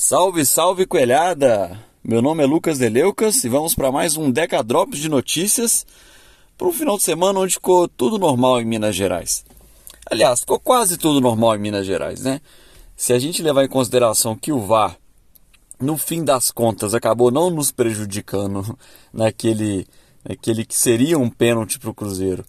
Salve, 0.00 0.46
salve 0.46 0.86
coelhada! 0.86 1.76
Meu 2.04 2.22
nome 2.22 2.44
é 2.44 2.46
Lucas 2.46 2.78
Deleucas 2.78 3.42
e 3.42 3.48
vamos 3.48 3.74
para 3.74 3.90
mais 3.90 4.16
um 4.16 4.30
Deca 4.30 4.62
Drops 4.62 4.96
de 4.96 5.08
notícias 5.08 5.84
para 6.56 6.68
um 6.68 6.72
final 6.72 6.96
de 6.96 7.02
semana 7.02 7.40
onde 7.40 7.54
ficou 7.54 7.88
tudo 7.88 8.16
normal 8.16 8.60
em 8.60 8.64
Minas 8.64 8.94
Gerais. 8.94 9.44
Aliás, 10.08 10.38
ficou 10.38 10.60
quase 10.60 10.96
tudo 10.96 11.20
normal 11.20 11.56
em 11.56 11.58
Minas 11.58 11.84
Gerais, 11.84 12.22
né? 12.22 12.40
Se 12.96 13.12
a 13.12 13.18
gente 13.18 13.42
levar 13.42 13.64
em 13.64 13.68
consideração 13.68 14.36
que 14.36 14.52
o 14.52 14.60
VAR, 14.60 14.96
no 15.80 15.96
fim 15.98 16.22
das 16.22 16.52
contas, 16.52 16.94
acabou 16.94 17.32
não 17.32 17.50
nos 17.50 17.72
prejudicando 17.72 18.78
naquele, 19.12 19.84
naquele 20.24 20.64
que 20.64 20.78
seria 20.78 21.18
um 21.18 21.28
pênalti 21.28 21.76
para 21.76 21.90
o 21.90 21.94
Cruzeiro, 21.94 22.44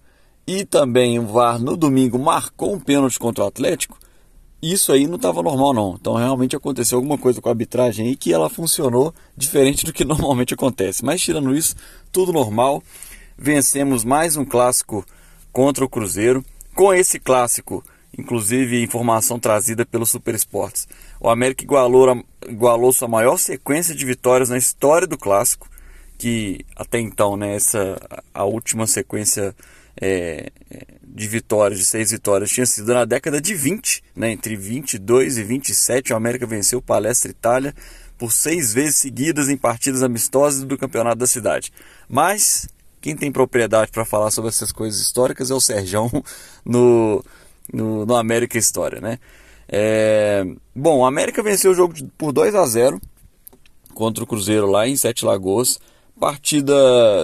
e 0.46 0.64
também 0.66 1.18
o 1.18 1.26
VAR 1.26 1.60
no 1.60 1.76
domingo 1.76 2.20
marcou 2.20 2.76
um 2.76 2.80
pênalti 2.80 3.18
contra 3.18 3.44
o 3.44 3.48
Atlético, 3.48 3.99
isso 4.62 4.92
aí 4.92 5.08
não 5.08 5.16
estava 5.16 5.42
normal 5.42 5.74
não. 5.74 5.98
Então 6.00 6.16
realmente 6.16 6.56
aconteceu 6.56 6.98
alguma 6.98 7.18
coisa 7.18 7.42
com 7.42 7.50
a 7.50 7.52
arbitragem 7.52 8.08
aí 8.08 8.16
que 8.16 8.34
ela 8.34 8.50
funcionou 8.50 9.14
diferente 9.36 9.86
do 9.86 9.94
que 9.94 10.04
normalmente 10.06 10.54
acontece. 10.54 11.04
Mas 11.04 11.22
tirando 11.22 11.56
isso, 11.56 11.76
tudo 12.12 12.34
normal. 12.34 12.84
Vencemos 13.38 14.04
mais 14.04 14.36
um 14.36 14.44
clássico 14.44 15.06
contra 15.54 15.86
o 15.86 15.90
Cruzeiro. 15.90 16.44
Com 16.76 16.94
esse 16.94 17.20
clássico, 17.20 17.84
inclusive 18.18 18.84
informação 18.84 19.40
trazida 19.40 19.86
pelo 19.86 20.06
Super 20.06 20.36
Esportes, 20.36 20.88
o 21.20 21.30
América 21.30 21.64
igualou, 21.64 22.24
igualou 22.48 22.92
sua 22.92 23.08
maior 23.08 23.38
sequência 23.38 23.96
de 23.96 24.06
vitórias 24.06 24.50
na 24.50 24.58
história 24.58 25.08
do 25.08 25.18
clássico, 25.18 25.70
que 26.18 26.66
até 26.76 27.00
então, 27.00 27.38
né, 27.38 27.56
essa 27.56 27.98
a 28.34 28.44
última 28.44 28.86
sequência 28.88 29.56
é, 30.02 30.52
de 31.04 31.28
vitórias, 31.28 31.80
de 31.80 31.86
seis 31.86 32.12
vitórias, 32.12 32.50
tinha 32.50 32.66
sido 32.66 32.94
na 32.94 33.06
década 33.06 33.42
de 33.42 33.54
20, 33.54 34.04
né, 34.16 34.32
entre 34.32 34.56
22 34.56 35.38
e 35.38 35.44
27, 35.44 36.14
o 36.14 36.16
América 36.16 36.46
venceu 36.46 36.80
o 36.80 36.82
Palestra 36.82 37.30
Itália 37.30 37.74
por 38.18 38.32
seis 38.32 38.74
vezes 38.74 38.98
seguidas 38.98 39.50
em 39.50 39.58
partidas 39.58 40.04
amistosas 40.04 40.64
do 40.64 40.78
campeonato 40.78 41.18
da 41.18 41.28
cidade. 41.28 41.72
Mas 42.08 42.68
quem 43.02 43.16
tem 43.16 43.32
propriedade 43.32 43.92
para 43.92 44.06
falar 44.06 44.30
sobre 44.30 44.50
essas 44.50 44.72
coisas 44.72 45.00
históricas 45.00 45.50
é 45.50 45.54
o 45.54 45.62
Serjão 45.62 46.10
no, 46.66 47.24
no, 47.74 48.06
no 48.06 48.16
América 48.16 48.58
História, 48.58 49.00
né? 49.00 49.20
É, 49.72 50.44
bom, 50.76 51.00
o 51.00 51.06
América 51.06 51.44
venceu 51.44 51.72
o 51.72 51.76
jogo 51.76 51.94
por 52.18 52.32
2 52.32 52.56
a 52.56 52.66
0 52.66 53.00
contra 53.94 54.24
o 54.24 54.28
Cruzeiro 54.28 54.66
lá 54.66 54.88
em 54.88 54.96
Sete 54.96 55.24
Lagoas. 55.24 55.80
Partida 56.20 56.74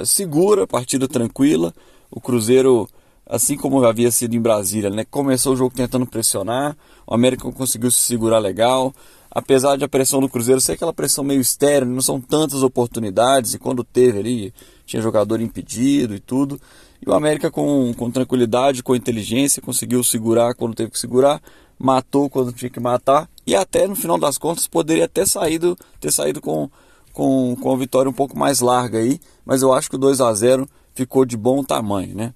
segura, 0.05 0.65
partida 0.65 1.07
tranquila. 1.07 1.73
O 2.09 2.21
Cruzeiro 2.21 2.87
assim 3.27 3.57
como 3.57 3.83
havia 3.83 4.11
sido 4.11 4.35
em 4.35 4.39
Brasília, 4.39 4.89
né? 4.89 5.03
Começou 5.09 5.53
o 5.53 5.55
jogo 5.55 5.73
tentando 5.75 6.05
pressionar, 6.05 6.77
o 7.07 7.13
América 7.13 7.51
conseguiu 7.51 7.89
se 7.89 7.99
segurar 7.99 8.39
legal. 8.39 8.93
Apesar 9.31 9.75
de 9.75 9.83
a 9.83 9.89
pressão 9.89 10.21
do 10.21 10.29
Cruzeiro 10.29 10.61
ser 10.61 10.73
aquela 10.73 10.93
pressão 10.93 11.23
meio 11.23 11.41
estéril, 11.41 11.89
não 11.89 12.01
são 12.01 12.21
tantas 12.21 12.63
oportunidades, 12.63 13.53
e 13.53 13.59
quando 13.59 13.83
teve 13.83 14.19
ali, 14.19 14.53
tinha 14.85 15.01
jogador 15.01 15.41
impedido 15.41 16.15
e 16.15 16.19
tudo. 16.19 16.61
E 17.05 17.09
o 17.09 17.13
América 17.13 17.51
com, 17.51 17.93
com 17.95 18.09
tranquilidade, 18.09 18.81
com 18.81 18.95
inteligência, 18.95 19.61
conseguiu 19.61 20.01
segurar 20.03 20.55
quando 20.55 20.73
teve 20.73 20.91
que 20.91 20.99
segurar, 20.99 21.41
matou 21.77 22.29
quando 22.29 22.53
tinha 22.53 22.69
que 22.69 22.79
matar, 22.79 23.29
e 23.45 23.53
até 23.53 23.85
no 23.87 23.95
final 23.95 24.17
das 24.17 24.37
contas 24.37 24.67
poderia 24.67 25.07
ter 25.07 25.27
saído, 25.27 25.77
ter 25.99 26.13
saído 26.13 26.39
com, 26.39 26.69
com, 27.11 27.57
com 27.59 27.73
a 27.73 27.77
vitória 27.77 28.09
um 28.09 28.13
pouco 28.13 28.39
mais 28.39 28.61
larga 28.61 28.99
aí, 28.99 29.19
mas 29.45 29.61
eu 29.61 29.73
acho 29.73 29.89
que 29.89 29.97
o 29.97 29.99
2 29.99 30.21
a 30.21 30.33
0 30.33 30.69
ficou 30.95 31.25
de 31.25 31.37
bom 31.37 31.63
tamanho, 31.63 32.15
né? 32.15 32.33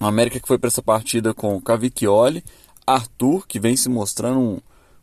O 0.00 0.06
América 0.06 0.40
que 0.40 0.48
foi 0.48 0.58
para 0.58 0.68
essa 0.68 0.82
partida 0.82 1.34
com 1.34 1.60
Cavicchioli, 1.60 2.42
Arthur, 2.86 3.46
que 3.46 3.60
vem 3.60 3.76
se 3.76 3.88
mostrando 3.88 4.40
um, 4.40 4.60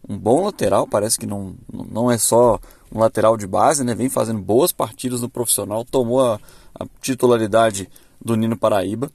um 0.07 0.17
bom 0.17 0.45
lateral, 0.45 0.87
parece 0.87 1.17
que 1.17 1.25
não, 1.25 1.55
não 1.71 2.09
é 2.09 2.17
só 2.17 2.59
um 2.91 2.99
lateral 2.99 3.37
de 3.37 3.45
base, 3.45 3.83
né? 3.83 3.93
vem 3.93 4.09
fazendo 4.09 4.39
boas 4.39 4.71
partidas 4.71 5.21
no 5.21 5.29
profissional, 5.29 5.85
tomou 5.85 6.21
a, 6.21 6.39
a 6.79 6.85
titularidade 7.01 7.89
do 8.19 8.35
Nino 8.35 8.57
Paraíba. 8.57 9.11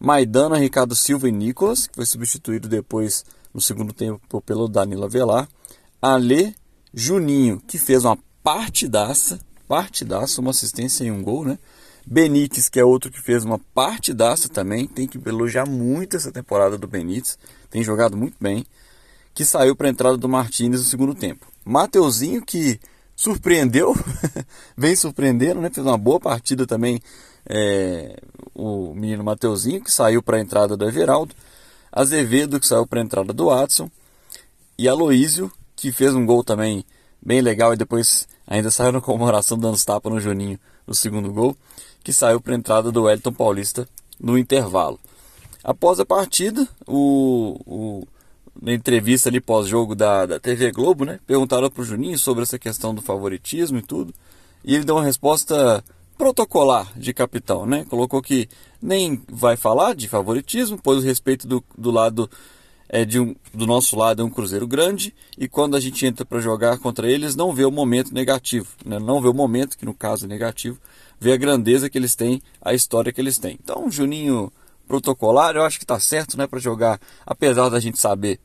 Maidana, 0.00 0.56
Ricardo 0.56 0.94
Silva 0.94 1.28
e 1.28 1.32
Nicolas, 1.32 1.86
que 1.86 1.96
foi 1.96 2.06
substituído 2.06 2.68
depois 2.68 3.24
no 3.52 3.60
segundo 3.60 3.92
tempo 3.92 4.40
pelo 4.42 4.68
Danilo 4.68 5.04
Avelar. 5.04 5.48
Ale, 6.00 6.54
Juninho, 6.94 7.60
que 7.66 7.78
fez 7.78 8.04
uma 8.04 8.16
partidaça, 8.42 9.40
partidaça, 9.66 10.40
uma 10.40 10.52
assistência 10.52 11.04
e 11.04 11.10
um 11.10 11.22
gol, 11.22 11.44
né? 11.44 11.58
Benítez, 12.10 12.70
que 12.70 12.80
é 12.80 12.84
outro 12.84 13.10
que 13.10 13.20
fez 13.20 13.44
uma 13.44 13.58
partidaça 13.58 14.48
também, 14.48 14.86
tem 14.86 15.06
que 15.06 15.18
elogiar 15.28 15.66
muito 15.66 16.16
essa 16.16 16.32
temporada 16.32 16.78
do 16.78 16.88
Benítez, 16.88 17.38
tem 17.68 17.84
jogado 17.84 18.16
muito 18.16 18.34
bem, 18.40 18.64
que 19.34 19.44
saiu 19.44 19.76
para 19.76 19.88
a 19.88 19.90
entrada 19.90 20.16
do 20.16 20.26
Martins 20.26 20.78
no 20.78 20.86
segundo 20.86 21.14
tempo. 21.14 21.46
Mateuzinho, 21.62 22.42
que 22.42 22.80
surpreendeu, 23.14 23.94
vem 24.74 24.96
surpreendendo, 24.96 25.60
né? 25.60 25.68
fez 25.70 25.86
uma 25.86 25.98
boa 25.98 26.18
partida 26.18 26.66
também, 26.66 26.98
é, 27.46 28.18
o 28.54 28.94
menino 28.94 29.22
Mateuzinho, 29.22 29.84
que 29.84 29.92
saiu 29.92 30.22
para 30.22 30.38
a 30.38 30.40
entrada 30.40 30.78
do 30.78 30.88
Everaldo, 30.88 31.34
Azevedo, 31.92 32.58
que 32.58 32.66
saiu 32.66 32.86
para 32.86 33.00
a 33.00 33.04
entrada 33.04 33.34
do 33.34 33.46
Watson, 33.48 33.90
e 34.78 34.88
Aloísio, 34.88 35.52
que 35.76 35.92
fez 35.92 36.14
um 36.14 36.24
gol 36.24 36.42
também 36.42 36.86
bem 37.20 37.42
legal 37.42 37.74
e 37.74 37.76
depois 37.76 38.26
ainda 38.46 38.70
saiu 38.70 38.92
na 38.92 39.00
comemoração 39.02 39.58
dando 39.58 39.76
tapa 39.84 40.08
no 40.08 40.18
Juninho 40.18 40.58
no 40.86 40.94
segundo 40.94 41.30
gol 41.30 41.54
que 42.08 42.12
saiu 42.14 42.40
para 42.40 42.54
a 42.54 42.56
entrada 42.56 42.90
do 42.90 43.02
Wellington 43.02 43.34
Paulista 43.34 43.86
no 44.18 44.38
intervalo. 44.38 44.98
Após 45.62 46.00
a 46.00 46.06
partida, 46.06 46.66
o, 46.86 47.60
o 47.66 48.08
na 48.62 48.72
entrevista 48.72 49.28
ali 49.28 49.42
pós-jogo 49.42 49.94
da, 49.94 50.24
da 50.24 50.40
TV 50.40 50.72
Globo, 50.72 51.04
né, 51.04 51.20
perguntaram 51.26 51.68
para 51.68 51.82
o 51.82 51.84
Juninho 51.84 52.18
sobre 52.18 52.44
essa 52.44 52.58
questão 52.58 52.94
do 52.94 53.02
favoritismo 53.02 53.76
e 53.76 53.82
tudo, 53.82 54.14
e 54.64 54.74
ele 54.74 54.86
deu 54.86 54.94
uma 54.94 55.04
resposta 55.04 55.84
protocolar 56.16 56.90
de 56.98 57.12
capitão, 57.12 57.66
né? 57.66 57.84
Colocou 57.90 58.22
que 58.22 58.48
nem 58.80 59.22
vai 59.30 59.58
falar 59.58 59.94
de 59.94 60.08
favoritismo, 60.08 60.80
pois 60.82 61.00
o 61.00 61.06
respeito 61.06 61.46
do, 61.46 61.62
do 61.76 61.90
lado 61.90 62.28
é 62.88 63.04
de 63.04 63.20
um, 63.20 63.36
do 63.52 63.66
nosso 63.66 63.96
lado 63.96 64.22
é 64.22 64.24
um 64.24 64.30
Cruzeiro 64.30 64.66
grande 64.66 65.14
e 65.36 65.46
quando 65.46 65.76
a 65.76 65.80
gente 65.80 66.06
entra 66.06 66.24
para 66.24 66.40
jogar 66.40 66.78
contra 66.78 67.10
eles 67.10 67.36
não 67.36 67.52
vê 67.52 67.66
o 67.66 67.70
momento 67.70 68.14
negativo, 68.14 68.68
né? 68.82 68.98
não 68.98 69.20
vê 69.20 69.28
o 69.28 69.34
momento 69.34 69.76
que 69.76 69.84
no 69.84 69.92
caso 69.92 70.24
é 70.24 70.28
negativo, 70.28 70.80
vê 71.20 71.32
a 71.32 71.36
grandeza 71.36 71.88
que 71.88 71.98
eles 71.98 72.14
têm, 72.14 72.40
a 72.60 72.74
história 72.74 73.12
que 73.12 73.20
eles 73.20 73.38
têm. 73.38 73.58
Então, 73.62 73.90
Juninho 73.90 74.52
protocolar, 74.86 75.54
eu 75.54 75.62
acho 75.62 75.78
que 75.78 75.84
está 75.84 76.00
certo, 76.00 76.38
né, 76.38 76.46
para 76.46 76.58
jogar, 76.58 76.98
apesar 77.26 77.68
da 77.68 77.78
gente 77.78 78.00
saber 78.00 78.40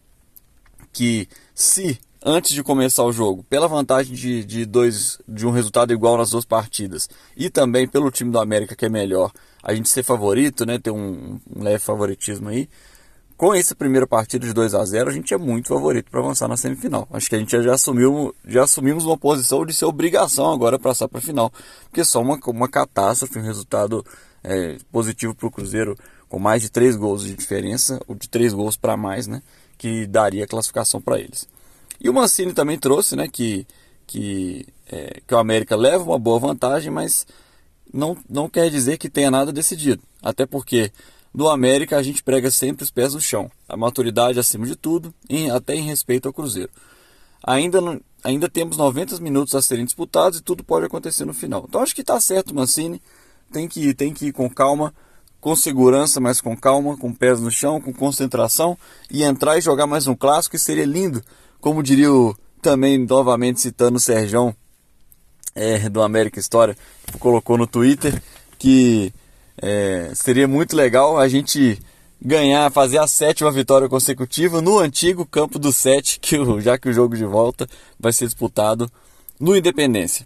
que 0.91 1.27
se 1.55 1.99
antes 2.25 2.53
de 2.53 2.63
começar 2.63 3.03
o 3.03 3.11
jogo, 3.11 3.43
pela 3.43 3.67
vantagem 3.67 4.15
de, 4.15 4.43
de, 4.43 4.65
dois, 4.65 5.19
de 5.27 5.45
um 5.45 5.51
resultado 5.51 5.91
igual 5.91 6.17
nas 6.17 6.29
duas 6.29 6.45
partidas, 6.45 7.09
e 7.35 7.49
também 7.49 7.87
pelo 7.87 8.11
time 8.11 8.31
do 8.31 8.39
América 8.39 8.75
que 8.75 8.85
é 8.85 8.89
melhor, 8.89 9.31
a 9.61 9.73
gente 9.73 9.89
ser 9.89 10.03
favorito, 10.03 10.65
né, 10.65 10.77
ter 10.77 10.91
um, 10.91 11.39
um 11.53 11.63
leve 11.63 11.79
favoritismo 11.79 12.49
aí, 12.49 12.69
com 13.37 13.53
essa 13.53 13.75
primeira 13.75 14.07
partida 14.07 14.45
de 14.45 14.53
2 14.53 14.73
a 14.73 14.85
0 14.85 15.09
a 15.09 15.13
gente 15.13 15.33
é 15.33 15.37
muito 15.37 15.67
favorito 15.69 16.09
para 16.09 16.19
avançar 16.19 16.47
na 16.47 16.57
semifinal. 16.57 17.07
Acho 17.11 17.29
que 17.29 17.35
a 17.35 17.39
gente 17.39 17.51
já 17.61 17.73
assumiu, 17.73 18.33
já 18.45 18.63
assumimos 18.63 19.05
uma 19.05 19.17
posição 19.17 19.65
de 19.65 19.73
ser 19.73 19.85
obrigação 19.85 20.51
agora 20.51 20.79
passar 20.79 21.07
para 21.07 21.19
a 21.19 21.21
final, 21.21 21.51
porque 21.83 22.03
só 22.03 22.21
uma, 22.21 22.39
uma 22.47 22.67
catástrofe, 22.67 23.39
um 23.39 23.43
resultado 23.43 24.05
é, 24.43 24.77
positivo 24.91 25.33
para 25.33 25.47
o 25.47 25.51
Cruzeiro 25.51 25.97
com 26.33 26.39
mais 26.39 26.61
de 26.63 26.69
3 26.69 26.95
gols 26.95 27.23
de 27.23 27.35
diferença, 27.35 28.01
ou 28.07 28.15
de 28.15 28.27
3 28.27 28.53
gols 28.53 28.75
para 28.75 28.97
mais, 28.97 29.27
né, 29.27 29.43
que 29.77 30.07
daria 30.07 30.47
classificação 30.47 30.99
para 30.99 31.19
eles. 31.19 31.47
E 32.01 32.09
o 32.09 32.13
Mancini 32.13 32.53
também 32.53 32.77
trouxe, 32.77 33.15
né, 33.15 33.27
que, 33.27 33.67
que, 34.07 34.65
é, 34.91 35.21
que 35.27 35.33
o 35.33 35.37
América 35.37 35.75
leva 35.75 36.03
uma 36.03 36.17
boa 36.17 36.39
vantagem, 36.39 36.91
mas 36.91 37.27
não, 37.93 38.17
não 38.27 38.49
quer 38.49 38.69
dizer 38.71 38.97
que 38.97 39.09
tenha 39.09 39.29
nada 39.29 39.53
decidido. 39.53 40.01
Até 40.23 40.45
porque 40.45 40.91
do 41.33 41.49
América, 41.49 41.97
a 41.97 42.03
gente 42.03 42.21
prega 42.21 42.51
sempre 42.51 42.83
os 42.83 42.91
pés 42.91 43.13
no 43.13 43.21
chão, 43.21 43.49
a 43.67 43.75
maturidade 43.75 44.39
acima 44.39 44.65
de 44.65 44.75
tudo, 44.75 45.13
em, 45.27 45.49
até 45.49 45.75
em 45.75 45.81
respeito 45.81 46.27
ao 46.27 46.33
Cruzeiro. 46.33 46.69
Ainda, 47.43 47.79
ainda 48.23 48.47
temos 48.47 48.77
90 48.77 49.19
minutos 49.19 49.55
a 49.55 49.61
serem 49.61 49.83
disputados 49.83 50.39
e 50.39 50.43
tudo 50.43 50.63
pode 50.63 50.85
acontecer 50.85 51.25
no 51.25 51.33
final. 51.33 51.65
Então 51.67 51.81
acho 51.81 51.95
que 51.95 52.01
está 52.01 52.19
certo, 52.19 52.53
Mancini. 52.55 53.01
Tem 53.51 53.67
que, 53.67 53.93
tem 53.93 54.13
que 54.13 54.27
ir 54.27 54.31
com 54.31 54.49
calma, 54.49 54.93
com 55.41 55.55
segurança, 55.55 56.19
mas 56.19 56.39
com 56.39 56.55
calma, 56.55 56.95
com 56.95 57.13
pés 57.13 57.41
no 57.41 57.51
chão, 57.51 57.81
com 57.81 57.93
concentração 57.93 58.77
e 59.11 59.23
entrar 59.23 59.57
e 59.57 59.61
jogar 59.61 59.87
mais 59.87 60.07
um 60.07 60.15
clássico. 60.15 60.55
E 60.55 60.59
seria 60.59 60.85
lindo, 60.85 61.21
como 61.59 61.83
diria 61.83 62.11
o, 62.11 62.35
também 62.61 62.97
novamente 62.97 63.59
citando 63.59 63.97
o 63.97 63.99
Serjão 63.99 64.55
é, 65.53 65.89
do 65.89 66.01
América 66.01 66.39
História, 66.39 66.77
colocou 67.19 67.57
no 67.57 67.67
Twitter 67.67 68.21
que 68.57 69.13
é, 69.57 70.11
seria 70.15 70.47
muito 70.47 70.75
legal 70.75 71.17
a 71.17 71.27
gente 71.27 71.79
ganhar, 72.21 72.71
fazer 72.71 72.99
a 72.99 73.07
sétima 73.07 73.51
vitória 73.51 73.89
consecutiva 73.89 74.61
no 74.61 74.79
antigo 74.79 75.25
campo 75.25 75.59
do 75.59 75.71
Sete, 75.71 76.19
que 76.21 76.37
o, 76.37 76.61
já 76.61 76.77
que 76.77 76.89
o 76.89 76.93
jogo 76.93 77.15
de 77.15 77.25
volta 77.25 77.67
vai 77.99 78.13
ser 78.13 78.25
disputado 78.25 78.89
no 79.39 79.55
Independência. 79.55 80.25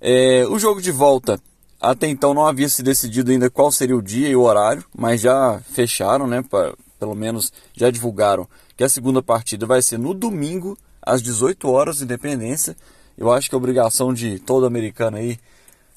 É, 0.00 0.44
o 0.48 0.58
jogo 0.58 0.80
de 0.80 0.92
volta 0.92 1.40
até 1.80 2.08
então 2.08 2.34
não 2.34 2.46
havia 2.46 2.68
se 2.68 2.82
decidido 2.82 3.30
ainda 3.30 3.48
qual 3.48 3.70
seria 3.70 3.96
o 3.96 4.02
dia 4.02 4.28
e 4.28 4.36
o 4.36 4.42
horário, 4.42 4.84
mas 4.96 5.20
já 5.20 5.60
fecharam, 5.70 6.26
né? 6.26 6.42
Pra, 6.42 6.74
pelo 6.98 7.14
menos 7.14 7.52
já 7.74 7.90
divulgaram 7.90 8.48
que 8.76 8.84
a 8.84 8.88
segunda 8.88 9.22
partida 9.22 9.64
vai 9.64 9.80
ser 9.80 9.98
no 9.98 10.12
domingo 10.12 10.76
às 11.00 11.22
18 11.22 11.68
horas, 11.70 12.02
Independência. 12.02 12.76
Eu 13.16 13.32
acho 13.32 13.48
que 13.48 13.54
a 13.54 13.58
obrigação 13.58 14.12
de 14.12 14.38
todo 14.38 14.66
americano 14.66 15.16
aí 15.16 15.38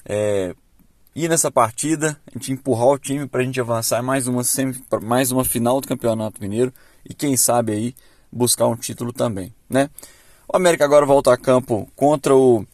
é 0.04 0.54
ir 1.14 1.28
nessa 1.28 1.50
partida, 1.50 2.18
a 2.26 2.38
gente 2.38 2.52
empurrar 2.52 2.88
o 2.88 2.98
time 2.98 3.26
para 3.26 3.42
a 3.42 3.44
gente 3.44 3.60
avançar 3.60 4.02
mais 4.02 4.26
uma, 4.26 4.42
mais 5.02 5.30
uma 5.30 5.44
final 5.44 5.80
do 5.80 5.88
Campeonato 5.88 6.40
Mineiro 6.40 6.72
e 7.04 7.12
quem 7.12 7.36
sabe 7.36 7.72
aí 7.72 7.94
buscar 8.30 8.66
um 8.66 8.76
título 8.76 9.12
também, 9.12 9.54
né? 9.68 9.90
O 10.48 10.56
América 10.56 10.84
agora 10.84 11.06
volta 11.06 11.32
a 11.32 11.36
campo 11.36 11.88
contra 11.94 12.34
o 12.34 12.66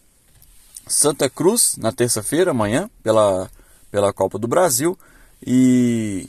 Santa 0.86 1.28
Cruz 1.28 1.76
na 1.76 1.92
terça-feira, 1.92 2.52
amanhã, 2.52 2.88
pela, 3.02 3.50
pela 3.90 4.12
Copa 4.12 4.38
do 4.38 4.48
Brasil. 4.48 4.98
E 5.44 6.28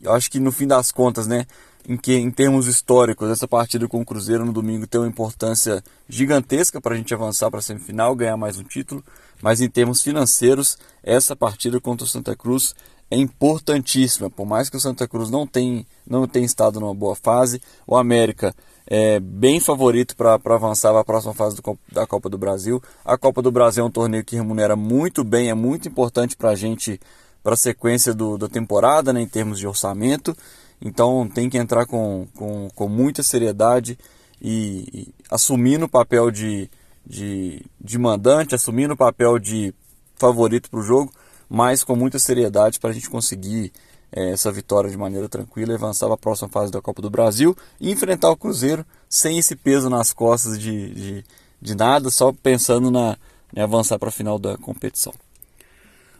eu 0.00 0.12
acho 0.12 0.30
que 0.30 0.40
no 0.40 0.52
fim 0.52 0.66
das 0.66 0.90
contas, 0.90 1.26
né, 1.26 1.46
em 1.88 1.96
que 1.96 2.14
em 2.14 2.30
termos 2.30 2.66
históricos, 2.66 3.30
essa 3.30 3.48
partida 3.48 3.88
com 3.88 4.00
o 4.00 4.04
Cruzeiro 4.04 4.44
no 4.44 4.52
domingo 4.52 4.86
tem 4.86 5.00
uma 5.00 5.08
importância 5.08 5.82
gigantesca 6.08 6.80
para 6.80 6.94
a 6.94 6.98
gente 6.98 7.14
avançar 7.14 7.50
para 7.50 7.60
a 7.60 7.62
semifinal, 7.62 8.14
ganhar 8.14 8.36
mais 8.36 8.58
um 8.58 8.64
título. 8.64 9.02
Mas 9.42 9.60
em 9.60 9.68
termos 9.68 10.02
financeiros, 10.02 10.76
essa 11.02 11.34
partida 11.34 11.80
contra 11.80 12.04
o 12.04 12.08
Santa 12.08 12.36
Cruz 12.36 12.74
é 13.10 13.16
importantíssima. 13.16 14.30
Por 14.30 14.46
mais 14.46 14.70
que 14.70 14.76
o 14.76 14.80
Santa 14.80 15.08
Cruz 15.08 15.30
não 15.30 15.46
tenha, 15.46 15.84
não 16.06 16.26
tenha 16.26 16.46
estado 16.46 16.78
numa 16.78 16.94
boa 16.94 17.16
fase, 17.16 17.60
o 17.86 17.96
América 17.96 18.54
é 18.86 19.20
bem 19.20 19.60
favorito 19.60 20.16
para 20.16 20.34
avançar 20.34 20.90
para 20.90 21.00
a 21.00 21.04
próxima 21.04 21.34
fase 21.34 21.56
do, 21.56 21.78
da 21.92 22.06
Copa 22.06 22.28
do 22.28 22.38
Brasil. 22.38 22.82
A 23.04 23.16
Copa 23.16 23.40
do 23.42 23.50
Brasil 23.50 23.84
é 23.84 23.86
um 23.86 23.90
torneio 23.90 24.24
que 24.24 24.36
remunera 24.36 24.76
muito 24.76 25.22
bem, 25.22 25.48
é 25.48 25.54
muito 25.54 25.88
importante 25.88 26.36
para 26.36 26.50
a 26.50 26.56
gente, 26.56 27.00
para 27.42 27.54
a 27.54 27.56
sequência 27.56 28.12
do, 28.14 28.36
da 28.36 28.48
temporada, 28.48 29.12
né, 29.12 29.20
em 29.20 29.28
termos 29.28 29.58
de 29.58 29.66
orçamento. 29.66 30.36
Então 30.80 31.28
tem 31.28 31.48
que 31.48 31.58
entrar 31.58 31.86
com, 31.86 32.26
com, 32.34 32.68
com 32.74 32.88
muita 32.88 33.22
seriedade 33.22 33.98
e, 34.40 34.88
e 34.92 35.14
assumindo 35.30 35.84
o 35.84 35.88
papel 35.88 36.30
de, 36.30 36.70
de, 37.06 37.64
de 37.80 37.98
mandante, 37.98 38.54
assumindo 38.54 38.94
o 38.94 38.96
papel 38.96 39.38
de 39.38 39.74
favorito 40.16 40.70
para 40.70 40.80
o 40.80 40.82
jogo, 40.82 41.12
mas 41.48 41.82
com 41.82 41.96
muita 41.96 42.18
seriedade 42.18 42.78
para 42.78 42.90
a 42.90 42.92
gente 42.92 43.10
conseguir 43.10 43.72
é, 44.12 44.30
essa 44.30 44.50
vitória 44.52 44.90
de 44.90 44.96
maneira 44.96 45.28
tranquila 45.28 45.72
e 45.72 45.74
avançar 45.74 46.06
para 46.06 46.14
a 46.14 46.18
próxima 46.18 46.48
fase 46.48 46.70
da 46.70 46.80
Copa 46.80 47.00
do 47.00 47.10
Brasil 47.10 47.56
e 47.80 47.90
enfrentar 47.90 48.30
o 48.30 48.36
Cruzeiro 48.36 48.84
sem 49.08 49.38
esse 49.38 49.56
peso 49.56 49.88
nas 49.88 50.12
costas 50.12 50.58
de, 50.58 50.94
de, 50.94 51.24
de 51.60 51.74
nada, 51.74 52.10
só 52.10 52.32
pensando 52.32 52.90
na, 52.90 53.16
em 53.54 53.60
avançar 53.60 53.98
para 53.98 54.08
a 54.08 54.12
final 54.12 54.38
da 54.38 54.56
competição. 54.56 55.12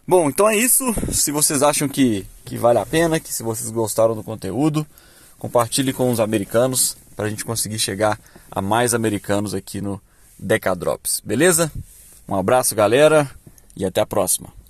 Bom, 0.07 0.29
então 0.29 0.49
é 0.49 0.57
isso. 0.57 0.83
Se 1.11 1.31
vocês 1.31 1.61
acham 1.61 1.87
que, 1.87 2.25
que 2.43 2.57
vale 2.57 2.79
a 2.79 2.85
pena, 2.85 3.19
que 3.19 3.33
se 3.33 3.43
vocês 3.43 3.69
gostaram 3.69 4.15
do 4.15 4.23
conteúdo, 4.23 4.85
compartilhe 5.37 5.93
com 5.93 6.11
os 6.11 6.19
americanos 6.19 6.97
para 7.15 7.25
a 7.25 7.29
gente 7.29 7.45
conseguir 7.45 7.79
chegar 7.79 8.19
a 8.49 8.61
mais 8.61 8.93
americanos 8.93 9.53
aqui 9.53 9.79
no 9.79 10.01
Decadrops. 10.41 11.21
Beleza? 11.23 11.71
Um 12.27 12.35
abraço, 12.35 12.75
galera, 12.75 13.29
e 13.75 13.85
até 13.85 14.01
a 14.01 14.05
próxima. 14.05 14.60